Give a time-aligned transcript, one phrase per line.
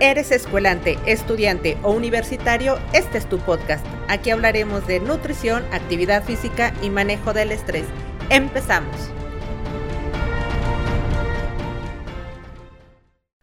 [0.00, 3.84] Eres escuelante, estudiante o universitario, este es tu podcast.
[4.06, 7.84] Aquí hablaremos de nutrición, actividad física y manejo del estrés.
[8.30, 8.94] Empezamos.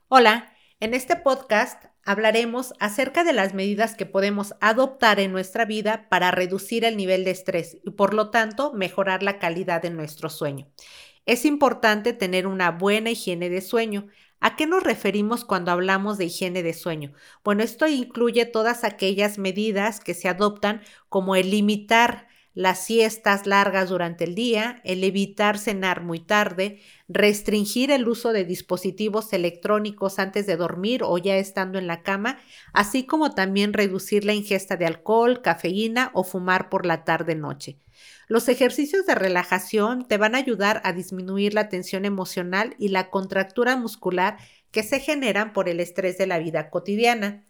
[0.07, 6.07] Hola, en este podcast hablaremos acerca de las medidas que podemos adoptar en nuestra vida
[6.07, 10.29] para reducir el nivel de estrés y por lo tanto mejorar la calidad de nuestro
[10.29, 10.69] sueño.
[11.25, 14.07] Es importante tener una buena higiene de sueño.
[14.45, 17.13] ¿A qué nos referimos cuando hablamos de higiene de sueño?
[17.43, 23.89] Bueno, esto incluye todas aquellas medidas que se adoptan como el limitar las siestas largas
[23.89, 30.45] durante el día, el evitar cenar muy tarde, restringir el uso de dispositivos electrónicos antes
[30.45, 32.37] de dormir o ya estando en la cama,
[32.71, 37.79] así como también reducir la ingesta de alcohol, cafeína o fumar por la tarde-noche.
[38.27, 43.09] Los ejercicios de relajación te van a ayudar a disminuir la tensión emocional y la
[43.09, 44.37] contractura muscular
[44.71, 47.45] que se generan por el estrés de la vida cotidiana.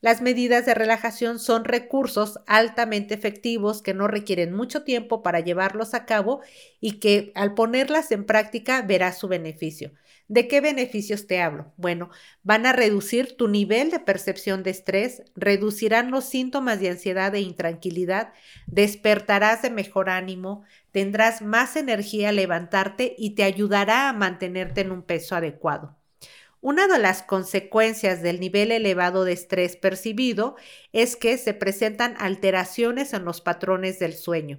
[0.00, 5.94] Las medidas de relajación son recursos altamente efectivos que no requieren mucho tiempo para llevarlos
[5.94, 6.40] a cabo
[6.80, 9.92] y que al ponerlas en práctica verás su beneficio.
[10.28, 11.72] ¿De qué beneficios te hablo?
[11.78, 12.10] Bueno,
[12.42, 17.40] van a reducir tu nivel de percepción de estrés, reducirán los síntomas de ansiedad e
[17.40, 18.34] intranquilidad,
[18.66, 24.92] despertarás de mejor ánimo, tendrás más energía al levantarte y te ayudará a mantenerte en
[24.92, 25.96] un peso adecuado.
[26.60, 30.56] Una de las consecuencias del nivel elevado de estrés percibido
[30.92, 34.58] es que se presentan alteraciones en los patrones del sueño.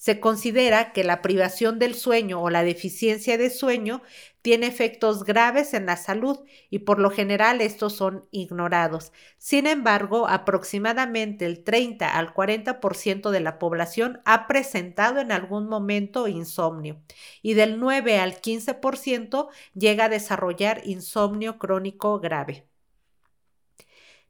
[0.00, 4.00] Se considera que la privación del sueño o la deficiencia de sueño
[4.40, 6.38] tiene efectos graves en la salud
[6.70, 9.12] y por lo general estos son ignorados.
[9.36, 16.28] Sin embargo, aproximadamente el 30 al 40% de la población ha presentado en algún momento
[16.28, 17.02] insomnio
[17.42, 22.69] y del 9 al 15% llega a desarrollar insomnio crónico grave.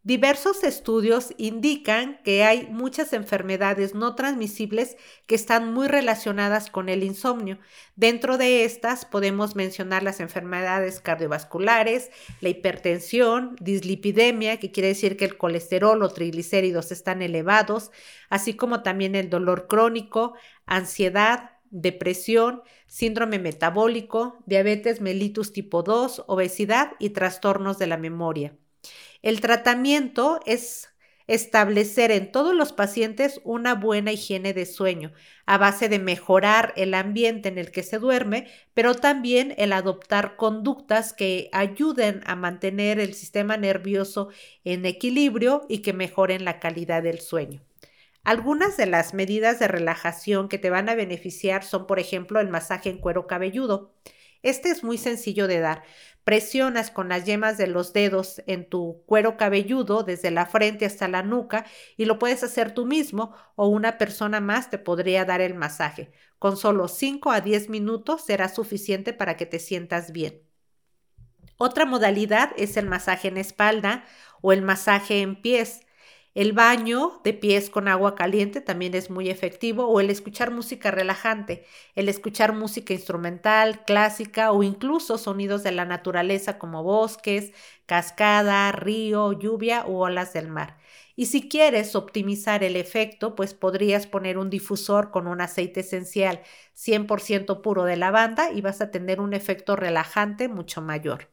[0.03, 7.05] Diversos estudios indican que hay muchas enfermedades no transmisibles que están muy relacionadas con el
[7.05, 7.59] insomnio.
[7.97, 12.11] Dentro de estas podemos mencionar las enfermedades cardiovasculares,
[12.41, 17.91] la hipertensión, dislipidemia, que quiere decir que el colesterol o triglicéridos están elevados,
[18.31, 20.33] así como también el dolor crónico,
[20.65, 28.57] ansiedad, depresión, síndrome metabólico, diabetes mellitus tipo 2, obesidad y trastornos de la memoria.
[29.23, 30.89] El tratamiento es
[31.27, 35.13] establecer en todos los pacientes una buena higiene de sueño,
[35.47, 40.35] a base de mejorar el ambiente en el que se duerme, pero también el adoptar
[40.35, 44.31] conductas que ayuden a mantener el sistema nervioso
[44.65, 47.63] en equilibrio y que mejoren la calidad del sueño.
[48.25, 52.49] Algunas de las medidas de relajación que te van a beneficiar son, por ejemplo, el
[52.49, 53.95] masaje en cuero cabelludo.
[54.43, 55.83] Este es muy sencillo de dar.
[56.25, 61.09] Presionas con las yemas de los dedos en tu cuero cabelludo desde la frente hasta
[61.09, 61.65] la nuca
[61.97, 66.13] y lo puedes hacer tú mismo o una persona más te podría dar el masaje.
[66.39, 70.43] Con solo 5 a 10 minutos será suficiente para que te sientas bien.
[71.57, 74.05] Otra modalidad es el masaje en espalda
[74.41, 75.83] o el masaje en pies.
[76.35, 80.91] El baño de pies con agua caliente también es muy efectivo o el escuchar música
[80.93, 87.53] relajante, el escuchar música instrumental, clásica o incluso sonidos de la naturaleza como bosques,
[87.87, 90.79] cascada, río, lluvia u olas del mar.
[91.17, 96.41] Y si quieres optimizar el efecto, pues podrías poner un difusor con un aceite esencial
[96.75, 101.29] 100% puro de lavanda y vas a tener un efecto relajante mucho mayor.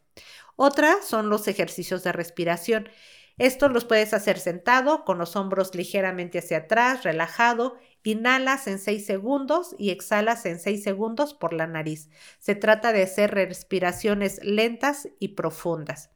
[0.56, 2.90] Otra son los ejercicios de respiración.
[3.38, 7.78] Estos los puedes hacer sentado, con los hombros ligeramente hacia atrás, relajado.
[8.04, 12.10] Inhalas en 6 segundos y exhalas en 6 segundos por la nariz.
[12.40, 16.10] Se trata de hacer respiraciones lentas y profundas.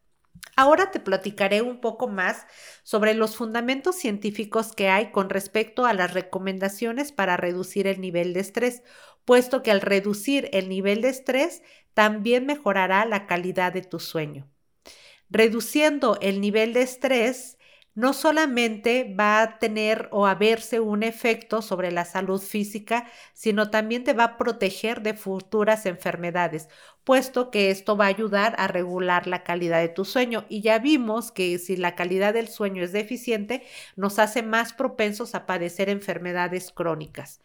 [0.56, 2.48] Ahora te platicaré un poco más
[2.84, 8.34] sobre los fundamentos científicos que hay con respecto a las recomendaciones para reducir el nivel
[8.34, 8.84] de estrés,
[9.26, 11.62] puesto que al reducir el nivel de estrés
[11.94, 14.51] también mejorará la calidad de tu sueño
[15.32, 17.58] reduciendo el nivel de estrés,
[17.94, 23.70] no solamente va a tener o a verse un efecto sobre la salud física, sino
[23.70, 26.70] también te va a proteger de futuras enfermedades,
[27.04, 30.46] puesto que esto va a ayudar a regular la calidad de tu sueño.
[30.48, 33.64] Y ya vimos que si la calidad del sueño es deficiente,
[33.98, 37.42] nos hace más propensos a padecer enfermedades crónicas.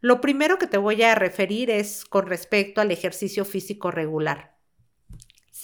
[0.00, 4.53] Lo primero que te voy a referir es con respecto al ejercicio físico regular.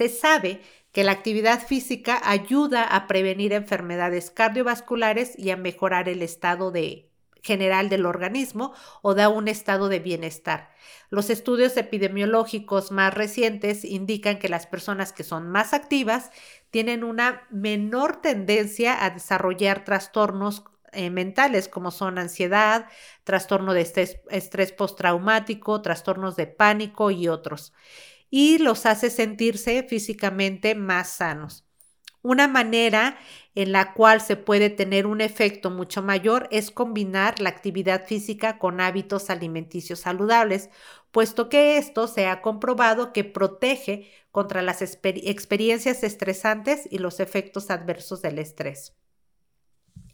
[0.01, 0.63] Se sabe
[0.93, 7.11] que la actividad física ayuda a prevenir enfermedades cardiovasculares y a mejorar el estado de
[7.43, 10.71] general del organismo o da un estado de bienestar.
[11.11, 16.31] Los estudios epidemiológicos más recientes indican que las personas que son más activas
[16.71, 22.87] tienen una menor tendencia a desarrollar trastornos eh, mentales como son ansiedad,
[23.25, 27.75] trastorno de estrés, estrés postraumático, trastornos de pánico y otros.
[28.31, 31.65] Y los hace sentirse físicamente más sanos.
[32.23, 33.19] Una manera
[33.55, 38.59] en la cual se puede tener un efecto mucho mayor es combinar la actividad física
[38.59, 40.71] con hábitos alimenticios saludables,
[41.13, 47.71] puesto que esto se ha comprobado que protege contra las experiencias estresantes y los efectos
[47.71, 48.95] adversos del estrés.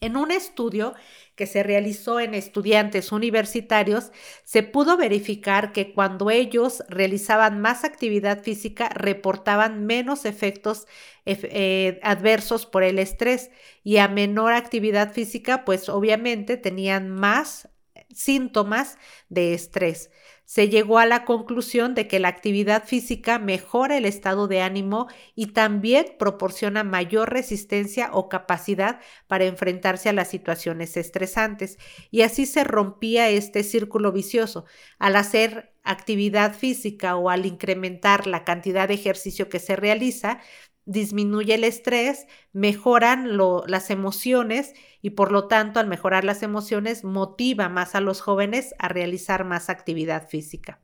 [0.00, 0.94] En un estudio
[1.34, 4.10] que se realizó en estudiantes universitarios,
[4.44, 10.86] se pudo verificar que cuando ellos realizaban más actividad física, reportaban menos efectos
[11.26, 13.50] eh, adversos por el estrés
[13.84, 17.68] y a menor actividad física, pues obviamente tenían más
[18.14, 20.10] síntomas de estrés
[20.46, 25.08] se llegó a la conclusión de que la actividad física mejora el estado de ánimo
[25.34, 31.78] y también proporciona mayor resistencia o capacidad para enfrentarse a las situaciones estresantes.
[32.12, 34.64] Y así se rompía este círculo vicioso.
[35.00, 40.40] Al hacer actividad física o al incrementar la cantidad de ejercicio que se realiza,
[40.86, 43.36] disminuye el estrés, mejoran
[43.66, 44.72] las emociones
[45.02, 49.44] y por lo tanto al mejorar las emociones motiva más a los jóvenes a realizar
[49.44, 50.80] más actividad física.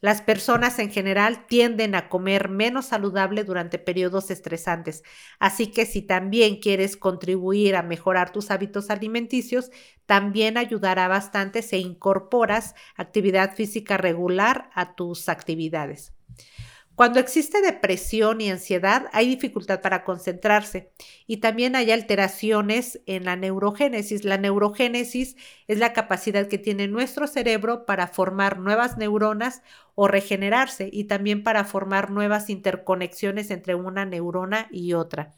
[0.00, 5.04] Las personas en general tienden a comer menos saludable durante periodos estresantes,
[5.38, 9.70] así que si también quieres contribuir a mejorar tus hábitos alimenticios,
[10.04, 16.12] también ayudará bastante si incorporas actividad física regular a tus actividades.
[16.94, 20.92] Cuando existe depresión y ansiedad, hay dificultad para concentrarse
[21.26, 24.24] y también hay alteraciones en la neurogénesis.
[24.24, 25.36] La neurogénesis
[25.68, 29.62] es la capacidad que tiene nuestro cerebro para formar nuevas neuronas
[29.94, 35.34] o regenerarse y también para formar nuevas interconexiones entre una neurona y otra.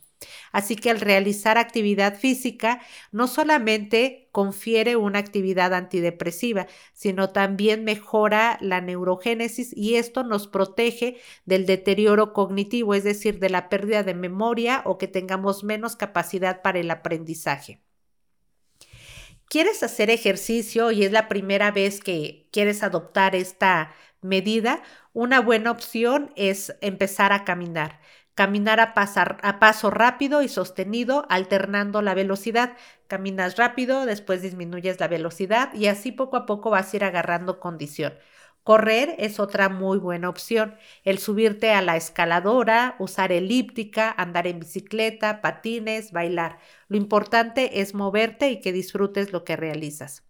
[0.52, 2.80] Así que al realizar actividad física,
[3.12, 11.16] no solamente confiere una actividad antidepresiva, sino también mejora la neurogénesis y esto nos protege
[11.44, 16.62] del deterioro cognitivo, es decir, de la pérdida de memoria o que tengamos menos capacidad
[16.62, 17.80] para el aprendizaje.
[19.48, 24.82] ¿Quieres hacer ejercicio y es la primera vez que quieres adoptar esta medida?
[25.12, 28.00] Una buena opción es empezar a caminar.
[28.34, 32.76] Caminar a, a paso rápido y sostenido, alternando la velocidad.
[33.06, 37.60] Caminas rápido, después disminuyes la velocidad y así poco a poco vas a ir agarrando
[37.60, 38.14] condición.
[38.64, 40.74] Correr es otra muy buena opción.
[41.04, 46.58] El subirte a la escaladora, usar elíptica, andar en bicicleta, patines, bailar.
[46.88, 50.24] Lo importante es moverte y que disfrutes lo que realizas.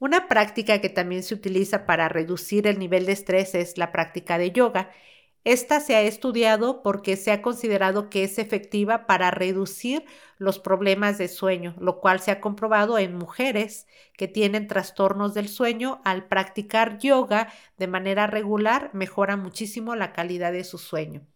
[0.00, 4.36] Una práctica que también se utiliza para reducir el nivel de estrés es la práctica
[4.36, 4.90] de yoga.
[5.44, 10.04] Esta se ha estudiado porque se ha considerado que es efectiva para reducir
[10.38, 15.48] los problemas de sueño, lo cual se ha comprobado en mujeres que tienen trastornos del
[15.48, 16.00] sueño.
[16.04, 21.26] Al practicar yoga de manera regular, mejora muchísimo la calidad de su sueño.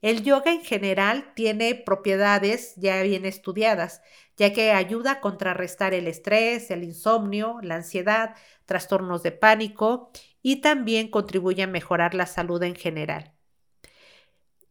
[0.00, 4.00] El yoga en general tiene propiedades ya bien estudiadas,
[4.38, 10.10] ya que ayuda a contrarrestar el estrés, el insomnio, la ansiedad, trastornos de pánico
[10.42, 13.34] y también contribuye a mejorar la salud en general.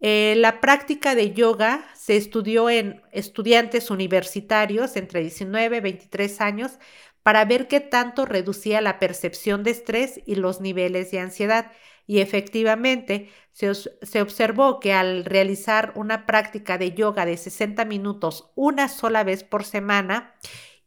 [0.02, 6.80] Eh, la práctica de yoga se estudió en estudiantes universitarios entre 19 y 23 años
[7.22, 11.72] para ver qué tanto reducía la percepción de estrés y los niveles de ansiedad.
[12.08, 18.52] Y efectivamente se, se observó que al realizar una práctica de yoga de 60 minutos
[18.56, 20.36] una sola vez por semana,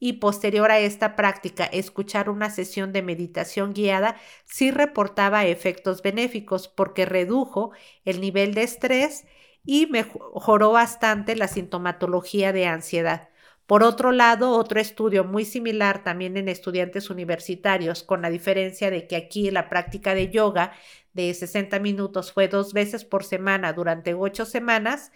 [0.04, 6.66] y posterior a esta práctica escuchar una sesión de meditación guiada sí reportaba efectos benéficos
[6.66, 7.70] porque redujo
[8.04, 9.26] el nivel de estrés
[9.64, 13.28] y mejoró bastante la sintomatología de ansiedad.
[13.66, 19.06] Por otro lado, otro estudio muy similar también en estudiantes universitarios, con la diferencia de
[19.06, 20.72] que aquí la práctica de yoga
[21.12, 25.12] de 60 minutos fue dos veces por semana durante ocho semanas,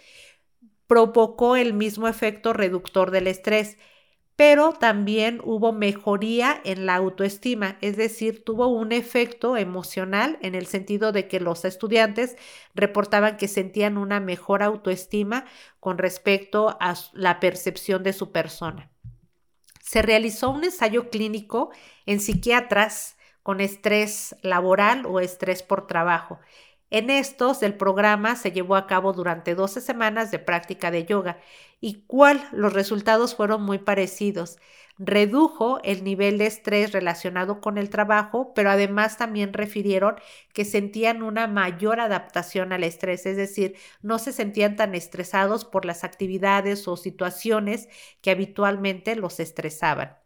[0.87, 3.79] provocó el mismo efecto reductor del estrés
[4.37, 10.67] pero también hubo mejoría en la autoestima, es decir, tuvo un efecto emocional en el
[10.67, 12.37] sentido de que los estudiantes
[12.75, 15.47] reportaban que sentían una mejor autoestima
[15.81, 18.91] con respecto a la percepción de su persona.
[19.81, 21.71] Se realizó un ensayo clínico
[22.05, 26.41] en psiquiatras con estrés laboral o estrés por trabajo.
[26.91, 31.39] En estos, el programa se llevó a cabo durante 12 semanas de práctica de yoga
[31.81, 34.59] y cuál los resultados fueron muy parecidos.
[34.99, 40.17] Redujo el nivel de estrés relacionado con el trabajo, pero además también refirieron
[40.55, 45.85] que sentían una mayor adaptación al estrés, es decir, no se sentían tan estresados por
[45.85, 47.89] las actividades o situaciones
[48.23, 50.17] que habitualmente los estresaban.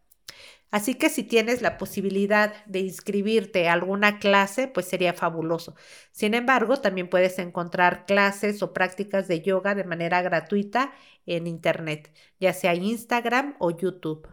[0.71, 5.75] Así que si tienes la posibilidad de inscribirte a alguna clase, pues sería fabuloso.
[6.11, 10.93] Sin embargo, también puedes encontrar clases o prácticas de yoga de manera gratuita
[11.25, 14.27] en Internet, ya sea Instagram o YouTube.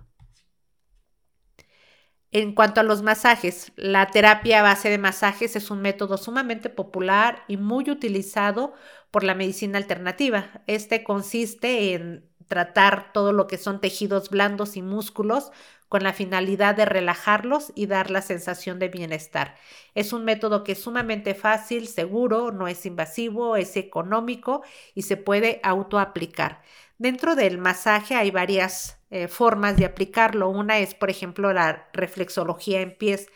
[2.30, 7.42] En cuanto a los masajes, la terapia base de masajes es un método sumamente popular
[7.48, 8.74] y muy utilizado
[9.10, 10.62] por la medicina alternativa.
[10.66, 15.52] Este consiste en tratar todo lo que son tejidos blandos y músculos
[15.88, 19.56] con la finalidad de relajarlos y dar la sensación de bienestar.
[19.94, 24.62] Es un método que es sumamente fácil, seguro, no es invasivo, es económico
[24.94, 26.62] y se puede autoaplicar.
[26.98, 30.50] Dentro del masaje hay varias eh, formas de aplicarlo.
[30.50, 33.28] Una es, por ejemplo, la reflexología en pies,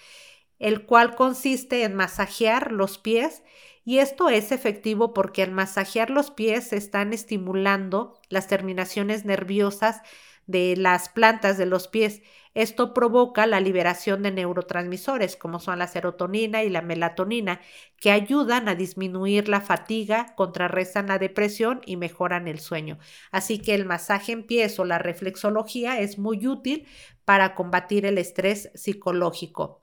[0.58, 3.42] el cual consiste en masajear los pies
[3.84, 10.02] y esto es efectivo porque al masajear los pies se están estimulando las terminaciones nerviosas
[10.46, 12.22] de las plantas de los pies.
[12.54, 17.60] Esto provoca la liberación de neurotransmisores como son la serotonina y la melatonina,
[17.98, 22.98] que ayudan a disminuir la fatiga, contrarrestan la depresión y mejoran el sueño.
[23.30, 26.86] Así que el masaje en pies o la reflexología es muy útil
[27.24, 29.82] para combatir el estrés psicológico.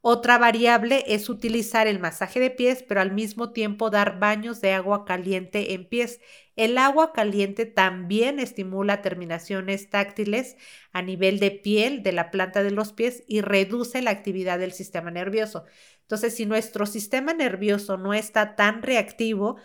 [0.00, 4.72] Otra variable es utilizar el masaje de pies, pero al mismo tiempo dar baños de
[4.72, 6.20] agua caliente en pies.
[6.54, 10.56] El agua caliente también estimula terminaciones táctiles
[10.92, 14.72] a nivel de piel de la planta de los pies y reduce la actividad del
[14.72, 15.64] sistema nervioso.
[16.02, 19.56] Entonces, si nuestro sistema nervioso no está tan reactivo,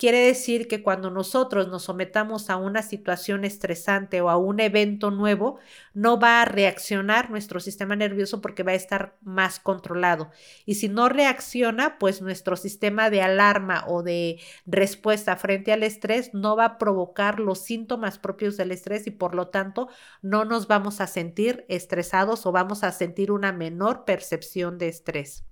[0.00, 5.10] Quiere decir que cuando nosotros nos sometamos a una situación estresante o a un evento
[5.10, 5.58] nuevo,
[5.92, 10.30] no va a reaccionar nuestro sistema nervioso porque va a estar más controlado.
[10.64, 16.32] Y si no reacciona, pues nuestro sistema de alarma o de respuesta frente al estrés
[16.32, 19.90] no va a provocar los síntomas propios del estrés y por lo tanto
[20.22, 25.44] no nos vamos a sentir estresados o vamos a sentir una menor percepción de estrés.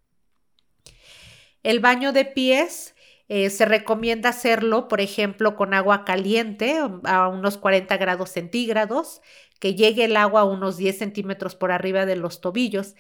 [1.62, 2.95] El baño de pies
[3.28, 9.20] eh, se recomienda hacerlo, por ejemplo, con agua caliente a unos 40 grados centígrados,
[9.61, 12.94] que llegue el agua a unos 10 centímetros por arriba de los tobillos.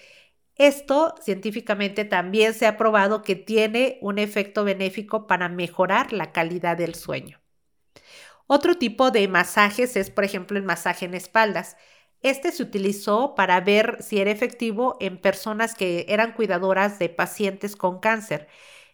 [0.56, 6.76] Esto científicamente también se ha probado que tiene un efecto benéfico para mejorar la calidad
[6.76, 7.40] del sueño.
[8.46, 11.76] Otro tipo de masajes es, por ejemplo, el masaje en espaldas.
[12.22, 17.76] Este se utilizó para ver si era efectivo en personas que eran cuidadoras de pacientes
[17.76, 18.48] con cáncer.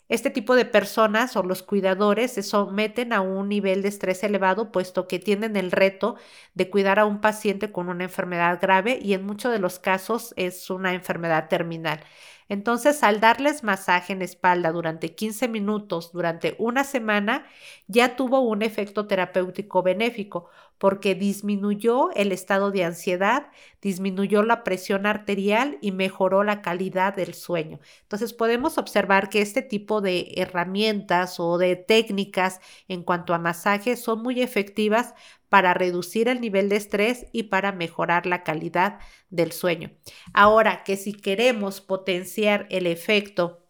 [0.09, 4.71] Este tipo de personas o los cuidadores se someten a un nivel de estrés elevado,
[4.71, 6.17] puesto que tienen el reto
[6.55, 10.35] de cuidar a un paciente con una enfermedad grave y en muchos de los casos
[10.37, 12.01] es una enfermedad terminal.
[12.49, 17.47] Entonces, al darles masaje en espalda durante 15 minutos durante una semana,
[17.87, 23.49] ya tuvo un efecto terapéutico benéfico porque disminuyó el estado de ansiedad,
[23.81, 27.81] disminuyó la presión arterial y mejoró la calidad del sueño.
[28.03, 33.97] Entonces, podemos observar que este tipo de herramientas o de técnicas en cuanto a masaje
[33.97, 35.15] son muy efectivas
[35.49, 38.99] para reducir el nivel de estrés y para mejorar la calidad
[39.31, 39.93] del sueño.
[40.33, 43.65] Ahora que si queremos potenciar el efecto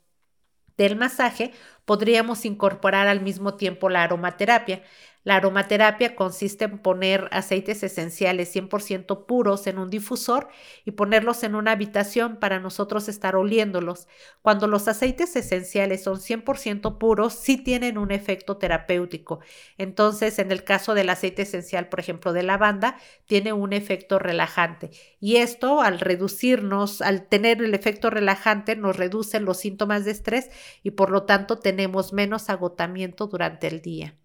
[0.77, 1.53] del masaje,
[1.85, 4.83] podríamos incorporar al mismo tiempo la aromaterapia.
[5.25, 10.49] La aromaterapia consiste en poner aceites esenciales 100% puros en un difusor
[10.85, 14.07] y ponerlos en una habitación para nosotros estar oliéndolos.
[14.43, 19.41] Cuando los aceites esenciales son 100% puros, sí tienen un efecto terapéutico.
[19.79, 24.91] Entonces, en el caso del aceite esencial, por ejemplo, de lavanda, tiene un efecto relajante.
[25.21, 30.51] Y esto, al reducirnos, al tener el efecto relajante, nos reduce los síntomas de estrés
[30.83, 34.19] y por lo tanto tenemos menos agotamiento durante el día.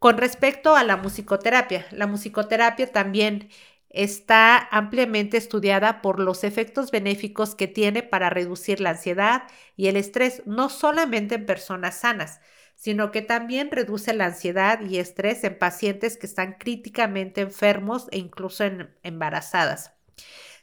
[0.00, 3.50] Con respecto a la musicoterapia, la musicoterapia también
[3.90, 9.42] está ampliamente estudiada por los efectos benéficos que tiene para reducir la ansiedad
[9.76, 12.40] y el estrés, no solamente en personas sanas,
[12.76, 18.16] sino que también reduce la ansiedad y estrés en pacientes que están críticamente enfermos e
[18.18, 19.92] incluso en embarazadas.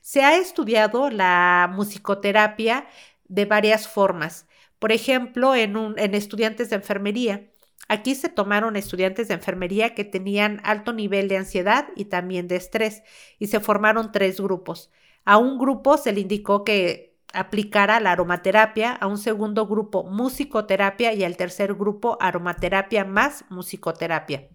[0.01, 2.87] Se ha estudiado la musicoterapia
[3.25, 4.47] de varias formas,
[4.79, 7.51] por ejemplo, en, en estudiantes de enfermería.
[7.87, 12.57] Aquí se tomaron estudiantes de enfermería que tenían alto nivel de ansiedad y también de
[12.57, 13.03] estrés
[13.39, 14.91] y se formaron tres grupos.
[15.25, 21.13] A un grupo se le indicó que aplicara la aromaterapia, a un segundo grupo musicoterapia
[21.13, 24.49] y al tercer grupo aromaterapia más musicoterapia.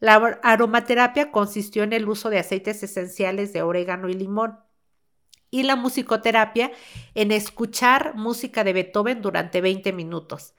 [0.00, 4.58] La aromaterapia consistió en el uso de aceites esenciales de orégano y limón
[5.50, 6.72] y la musicoterapia
[7.14, 10.54] en escuchar música de Beethoven durante 20 minutos.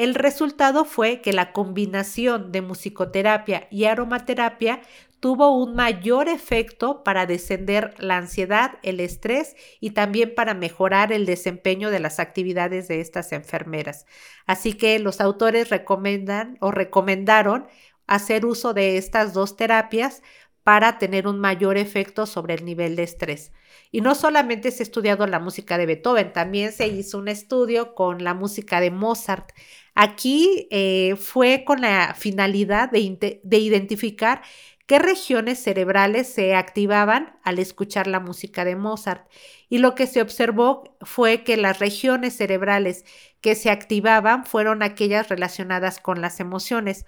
[0.00, 4.80] El resultado fue que la combinación de musicoterapia y aromaterapia
[5.20, 11.26] tuvo un mayor efecto para descender la ansiedad, el estrés y también para mejorar el
[11.26, 14.06] desempeño de las actividades de estas enfermeras.
[14.46, 17.66] Así que los autores recomiendan o recomendaron
[18.06, 20.22] hacer uso de estas dos terapias
[20.62, 23.52] para tener un mayor efecto sobre el nivel de estrés.
[23.92, 27.94] Y no solamente se ha estudiado la música de Beethoven, también se hizo un estudio
[27.94, 29.50] con la música de Mozart.
[29.94, 34.42] Aquí eh, fue con la finalidad de, de identificar
[34.86, 39.28] qué regiones cerebrales se activaban al escuchar la música de Mozart.
[39.68, 43.04] Y lo que se observó fue que las regiones cerebrales
[43.40, 47.06] que se activaban fueron aquellas relacionadas con las emociones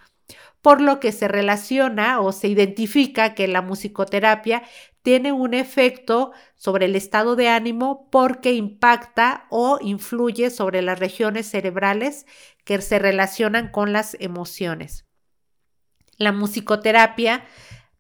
[0.61, 4.62] por lo que se relaciona o se identifica que la musicoterapia
[5.03, 11.49] tiene un efecto sobre el estado de ánimo porque impacta o influye sobre las regiones
[11.51, 12.27] cerebrales
[12.64, 15.04] que se relacionan con las emociones.
[16.16, 17.45] La musicoterapia,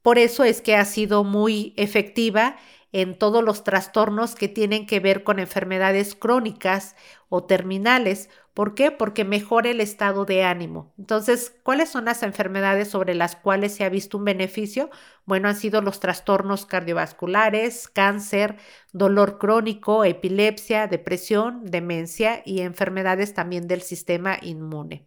[0.02, 2.56] por eso es que ha sido muy efectiva
[2.92, 6.94] en todos los trastornos que tienen que ver con enfermedades crónicas
[7.28, 8.28] o terminales.
[8.54, 8.90] ¿Por qué?
[8.90, 10.92] Porque mejora el estado de ánimo.
[10.98, 14.90] Entonces, ¿cuáles son las enfermedades sobre las cuales se ha visto un beneficio?
[15.24, 18.56] Bueno, han sido los trastornos cardiovasculares, cáncer,
[18.92, 25.06] dolor crónico, epilepsia, depresión, demencia y enfermedades también del sistema inmune.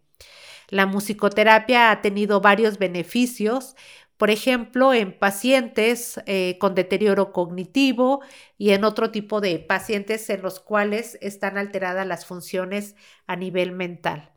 [0.68, 3.76] La musicoterapia ha tenido varios beneficios
[4.16, 8.22] por ejemplo, en pacientes eh, con deterioro cognitivo
[8.56, 12.96] y en otro tipo de pacientes en los cuales están alteradas las funciones
[13.26, 14.32] a nivel mental.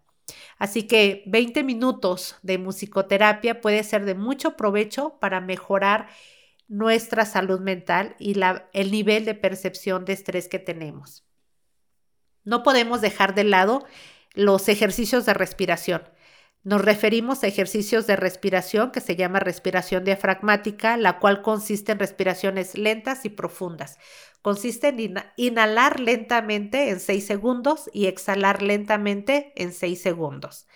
[0.57, 6.07] Así que 20 minutos de musicoterapia puede ser de mucho provecho para mejorar
[6.67, 8.39] nuestra salud mental y
[8.73, 11.25] el nivel de percepción de estrés que tenemos.
[12.43, 13.85] No podemos dejar de lado
[14.33, 16.03] los ejercicios de respiración.
[16.63, 21.99] Nos referimos a ejercicios de respiración que se llama respiración diafragmática, la cual consiste en
[21.99, 23.97] respiraciones lentas y profundas.
[24.41, 30.67] Consiste en inhalar lentamente en 6 segundos y exhalar lentamente en 6 segundos.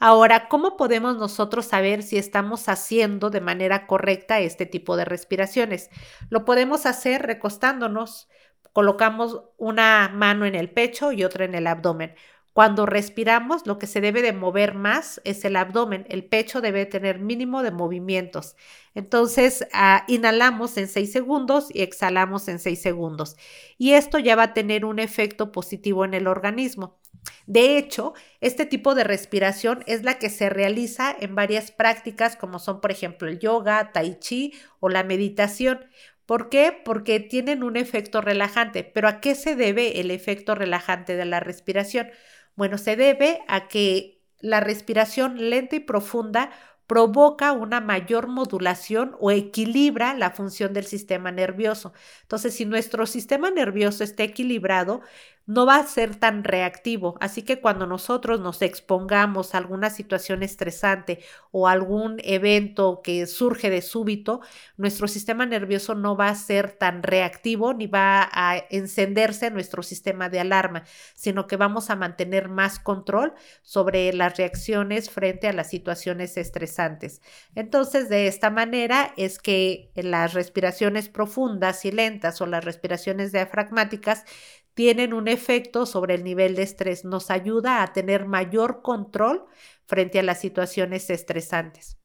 [0.00, 5.90] Ahora, ¿cómo podemos nosotros saber si estamos haciendo de manera correcta este tipo de respiraciones?
[6.30, 8.28] Lo podemos hacer recostándonos.
[8.72, 12.16] Colocamos una mano en el pecho y otra en el abdomen.
[12.52, 16.04] Cuando respiramos, lo que se debe de mover más es el abdomen.
[16.10, 18.56] El pecho debe tener mínimo de movimientos.
[18.94, 23.36] Entonces, ah, inhalamos en 6 segundos y exhalamos en 6 segundos.
[23.78, 26.98] Y esto ya va a tener un efecto positivo en el organismo.
[27.46, 32.58] De hecho, este tipo de respiración es la que se realiza en varias prácticas como
[32.58, 35.86] son, por ejemplo, el yoga, tai chi o la meditación.
[36.26, 36.72] ¿Por qué?
[36.84, 38.84] Porque tienen un efecto relajante.
[38.84, 42.08] Pero ¿a qué se debe el efecto relajante de la respiración?
[42.56, 46.50] Bueno, se debe a que la respiración lenta y profunda
[46.86, 51.92] provoca una mayor modulación o equilibra la función del sistema nervioso.
[52.22, 55.00] Entonces, si nuestro sistema nervioso está equilibrado,
[55.46, 57.16] no va a ser tan reactivo.
[57.20, 63.70] Así que cuando nosotros nos expongamos a alguna situación estresante o algún evento que surge
[63.70, 64.40] de súbito,
[64.76, 70.28] nuestro sistema nervioso no va a ser tan reactivo ni va a encenderse nuestro sistema
[70.28, 75.70] de alarma, sino que vamos a mantener más control sobre las reacciones frente a las
[75.70, 77.20] situaciones estresantes.
[77.54, 84.24] Entonces, de esta manera es que las respiraciones profundas y lentas o las respiraciones diafragmáticas
[84.74, 89.44] tienen un efecto sobre el nivel de estrés, nos ayuda a tener mayor control
[89.86, 91.98] frente a las situaciones estresantes.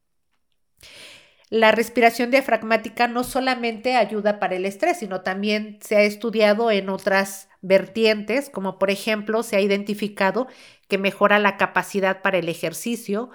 [1.50, 6.90] La respiración diafragmática no solamente ayuda para el estrés, sino también se ha estudiado en
[6.90, 10.46] otras vertientes, como por ejemplo se ha identificado
[10.88, 13.30] que mejora la capacidad para el ejercicio,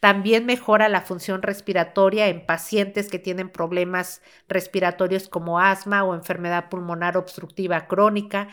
[0.00, 6.68] también mejora la función respiratoria en pacientes que tienen problemas respiratorios como asma o enfermedad
[6.70, 8.48] pulmonar obstructiva crónica,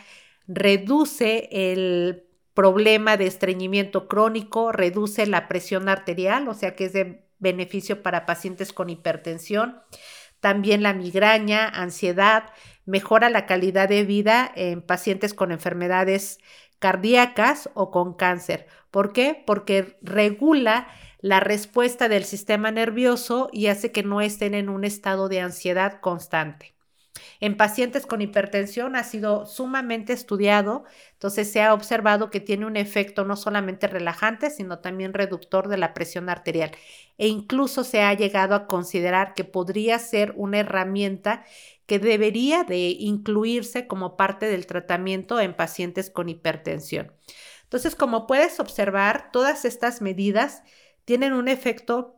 [0.48, 7.26] reduce el problema de estreñimiento crónico, reduce la presión arterial, o sea que es de
[7.38, 9.82] beneficio para pacientes con hipertensión,
[10.40, 12.44] también la migraña, ansiedad,
[12.84, 16.38] mejora la calidad de vida en pacientes con enfermedades
[16.78, 18.66] cardíacas o con cáncer.
[18.90, 19.42] ¿Por qué?
[19.46, 20.88] Porque regula
[21.20, 26.00] la respuesta del sistema nervioso y hace que no estén en un estado de ansiedad
[26.00, 26.75] constante.
[27.40, 32.76] En pacientes con hipertensión ha sido sumamente estudiado, entonces se ha observado que tiene un
[32.76, 36.70] efecto no solamente relajante, sino también reductor de la presión arterial
[37.18, 41.44] e incluso se ha llegado a considerar que podría ser una herramienta
[41.86, 47.12] que debería de incluirse como parte del tratamiento en pacientes con hipertensión.
[47.62, 50.62] Entonces, como puedes observar, todas estas medidas
[51.04, 52.16] tienen un efecto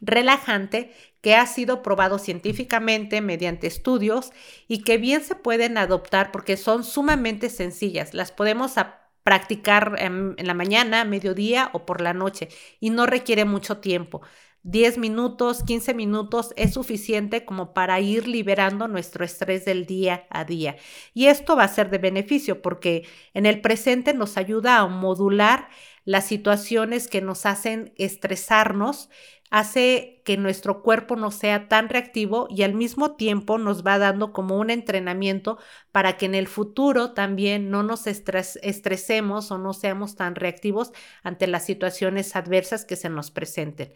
[0.00, 4.32] relajante que ha sido probado científicamente mediante estudios
[4.68, 8.12] y que bien se pueden adoptar porque son sumamente sencillas.
[8.12, 8.74] Las podemos
[9.22, 12.48] practicar en, la mañana, mediodía o por la noche
[12.80, 14.20] y no requiere mucho tiempo.
[14.64, 20.44] 10 minutos, 15 minutos es suficiente como para ir liberando nuestro estrés del día a
[20.44, 20.76] día.
[21.14, 25.68] Y esto va a ser de beneficio porque en el presente nos ayuda a modular
[26.04, 29.08] las situaciones que nos hacen estresarnos,
[29.52, 34.32] hace que nuestro cuerpo no sea tan reactivo y al mismo tiempo nos va dando
[34.32, 35.58] como un entrenamiento
[35.92, 41.46] para que en el futuro también no nos estresemos o no seamos tan reactivos ante
[41.46, 43.92] las situaciones adversas que se nos presenten.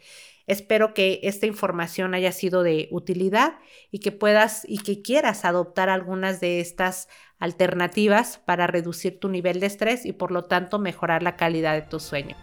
[0.46, 3.58] Espero que esta información haya sido de utilidad
[3.90, 9.60] y que puedas y que quieras adoptar algunas de estas alternativas para reducir tu nivel
[9.60, 12.36] de estrés y por lo tanto mejorar la calidad de tu sueño.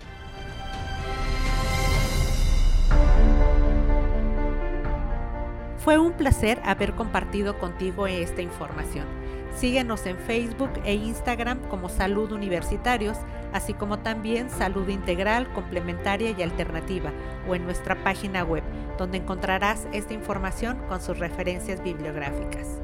[5.84, 9.06] Fue un placer haber compartido contigo esta información.
[9.54, 13.18] Síguenos en Facebook e Instagram como Salud Universitarios,
[13.52, 17.12] así como también Salud Integral, Complementaria y Alternativa,
[17.50, 18.64] o en nuestra página web,
[18.98, 22.82] donde encontrarás esta información con sus referencias bibliográficas.